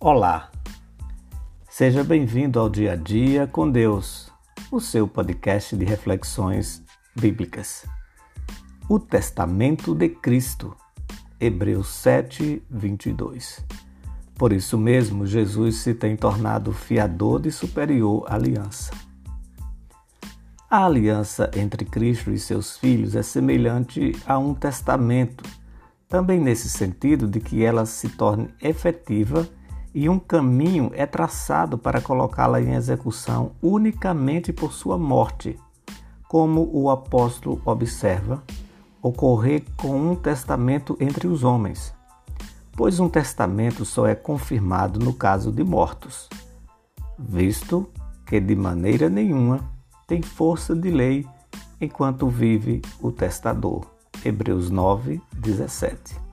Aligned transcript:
Olá, 0.00 0.52
seja 1.68 2.04
bem-vindo 2.04 2.60
ao 2.60 2.68
Dia 2.68 2.92
a 2.92 2.94
Dia 2.94 3.48
com 3.48 3.68
Deus, 3.68 4.30
o 4.70 4.78
seu 4.78 5.08
podcast 5.08 5.76
de 5.76 5.84
reflexões 5.84 6.84
bíblicas. 7.18 7.84
O 8.88 9.00
Testamento 9.00 9.96
de 9.96 10.08
Cristo, 10.08 10.76
Hebreus 11.40 11.88
7, 11.88 12.62
22. 12.70 13.66
Por 14.36 14.52
isso 14.52 14.78
mesmo, 14.78 15.26
Jesus 15.26 15.78
se 15.78 15.92
tem 15.92 16.14
tornado 16.14 16.72
fiador 16.72 17.40
de 17.40 17.50
superior 17.50 18.24
aliança. 18.28 18.92
A 20.70 20.86
aliança 20.86 21.50
entre 21.56 21.84
Cristo 21.84 22.30
e 22.30 22.38
seus 22.38 22.78
filhos 22.78 23.16
é 23.16 23.22
semelhante 23.24 24.12
a 24.24 24.38
um 24.38 24.54
testamento 24.54 25.42
também 26.08 26.40
nesse 26.40 26.70
sentido 26.70 27.26
de 27.26 27.40
que 27.40 27.64
ela 27.64 27.84
se 27.84 28.08
torne 28.10 28.48
efetiva 28.62 29.57
e 29.98 30.08
um 30.08 30.16
caminho 30.16 30.92
é 30.94 31.04
traçado 31.04 31.76
para 31.76 32.00
colocá-la 32.00 32.62
em 32.62 32.74
execução 32.74 33.50
unicamente 33.60 34.52
por 34.52 34.72
sua 34.72 34.96
morte, 34.96 35.58
como 36.28 36.70
o 36.72 36.88
apóstolo 36.88 37.60
observa 37.64 38.40
ocorrer 39.02 39.64
com 39.76 40.12
um 40.12 40.14
testamento 40.14 40.96
entre 41.00 41.26
os 41.26 41.42
homens, 41.42 41.92
pois 42.76 43.00
um 43.00 43.08
testamento 43.08 43.84
só 43.84 44.06
é 44.06 44.14
confirmado 44.14 45.00
no 45.00 45.12
caso 45.12 45.50
de 45.50 45.64
mortos, 45.64 46.28
visto 47.18 47.90
que 48.24 48.38
de 48.38 48.54
maneira 48.54 49.08
nenhuma 49.08 49.68
tem 50.06 50.22
força 50.22 50.76
de 50.76 50.92
lei 50.92 51.26
enquanto 51.80 52.28
vive 52.28 52.82
o 53.00 53.10
testador. 53.10 53.84
Hebreus 54.24 54.70
9, 54.70 55.20
17. 55.32 56.27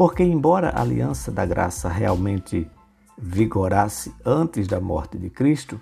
Porque, 0.00 0.22
embora 0.22 0.70
a 0.70 0.80
aliança 0.80 1.30
da 1.30 1.44
graça 1.44 1.86
realmente 1.86 2.66
vigorasse 3.18 4.14
antes 4.24 4.66
da 4.66 4.80
morte 4.80 5.18
de 5.18 5.28
Cristo, 5.28 5.78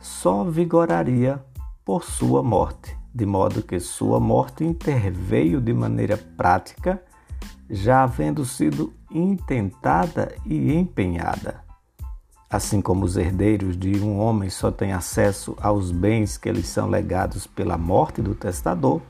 só 0.00 0.44
vigoraria 0.44 1.44
por 1.84 2.02
sua 2.02 2.42
morte, 2.42 2.96
de 3.14 3.26
modo 3.26 3.62
que 3.62 3.78
sua 3.78 4.18
morte 4.18 4.64
interveio 4.64 5.60
de 5.60 5.74
maneira 5.74 6.16
prática, 6.16 7.02
já 7.68 8.02
havendo 8.02 8.46
sido 8.46 8.94
intentada 9.10 10.34
e 10.46 10.72
empenhada. 10.72 11.62
Assim 12.48 12.80
como 12.80 13.04
os 13.04 13.18
herdeiros 13.18 13.76
de 13.76 14.00
um 14.00 14.20
homem 14.20 14.48
só 14.48 14.70
têm 14.70 14.94
acesso 14.94 15.54
aos 15.60 15.92
bens 15.92 16.38
que 16.38 16.50
lhes 16.50 16.66
são 16.66 16.88
legados 16.88 17.46
pela 17.46 17.76
morte 17.76 18.22
do 18.22 18.34
testador, 18.34 19.02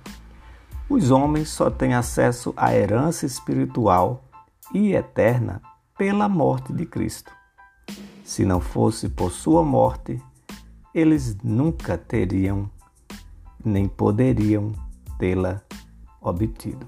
os 0.88 1.12
homens 1.12 1.50
só 1.50 1.70
têm 1.70 1.94
acesso 1.94 2.52
à 2.56 2.74
herança 2.74 3.24
espiritual 3.24 4.24
e 4.72 4.94
eterna 4.94 5.60
pela 5.96 6.28
morte 6.28 6.72
de 6.72 6.86
Cristo. 6.86 7.32
Se 8.24 8.44
não 8.44 8.60
fosse 8.60 9.08
por 9.08 9.30
sua 9.30 9.64
morte, 9.64 10.22
eles 10.94 11.36
nunca 11.42 11.98
teriam 11.98 12.70
nem 13.64 13.88
poderiam 13.88 14.72
tê-la 15.18 15.60
obtido. 16.20 16.86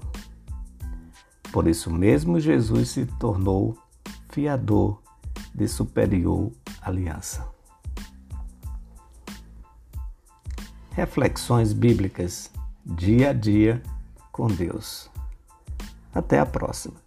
Por 1.51 1.67
isso 1.67 1.91
mesmo, 1.91 2.39
Jesus 2.39 2.89
se 2.89 3.05
tornou 3.05 3.77
fiador 4.29 5.01
de 5.53 5.67
superior 5.67 6.51
aliança. 6.81 7.47
Reflexões 10.91 11.73
bíblicas 11.73 12.51
dia 12.85 13.29
a 13.29 13.33
dia 13.33 13.81
com 14.31 14.47
Deus. 14.47 15.09
Até 16.13 16.39
a 16.39 16.45
próxima. 16.45 17.02